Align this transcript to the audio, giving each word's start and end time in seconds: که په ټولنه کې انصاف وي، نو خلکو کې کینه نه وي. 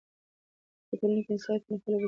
که 0.87 0.87
په 0.87 0.93
ټولنه 0.99 1.21
کې 1.25 1.31
انصاف 1.33 1.59
وي، 1.59 1.65
نو 1.69 1.75
خلکو 1.75 1.75
کې 1.81 1.83
کینه 1.83 1.89
نه 1.95 1.97
وي. 1.97 1.99